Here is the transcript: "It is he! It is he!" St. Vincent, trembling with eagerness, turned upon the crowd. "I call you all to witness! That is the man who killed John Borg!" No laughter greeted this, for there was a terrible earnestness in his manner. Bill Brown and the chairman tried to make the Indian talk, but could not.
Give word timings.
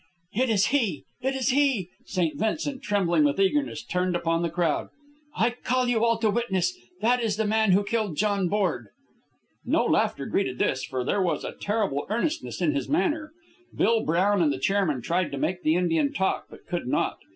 "It 0.33 0.49
is 0.49 0.65
he! 0.69 1.03
It 1.21 1.35
is 1.35 1.49
he!" 1.49 1.91
St. 2.07 2.35
Vincent, 2.35 2.81
trembling 2.81 3.23
with 3.23 3.39
eagerness, 3.39 3.83
turned 3.83 4.15
upon 4.15 4.41
the 4.41 4.49
crowd. 4.49 4.89
"I 5.37 5.51
call 5.51 5.87
you 5.87 6.03
all 6.03 6.17
to 6.17 6.29
witness! 6.31 6.75
That 7.01 7.21
is 7.21 7.37
the 7.37 7.45
man 7.45 7.73
who 7.73 7.83
killed 7.83 8.17
John 8.17 8.47
Borg!" 8.49 8.87
No 9.63 9.85
laughter 9.85 10.25
greeted 10.25 10.57
this, 10.57 10.83
for 10.83 11.03
there 11.03 11.21
was 11.21 11.43
a 11.43 11.51
terrible 11.53 12.07
earnestness 12.09 12.61
in 12.61 12.73
his 12.73 12.89
manner. 12.89 13.31
Bill 13.75 14.03
Brown 14.03 14.41
and 14.41 14.51
the 14.51 14.57
chairman 14.57 15.03
tried 15.03 15.31
to 15.33 15.37
make 15.37 15.61
the 15.61 15.75
Indian 15.75 16.11
talk, 16.11 16.47
but 16.49 16.65
could 16.65 16.87
not. 16.87 17.19